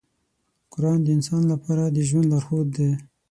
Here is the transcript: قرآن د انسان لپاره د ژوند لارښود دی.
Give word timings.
قرآن 0.73 0.99
د 1.03 1.07
انسان 1.17 1.41
لپاره 1.51 1.83
د 1.87 1.97
ژوند 2.07 2.25
لارښود 2.31 2.67
دی. 2.77 2.91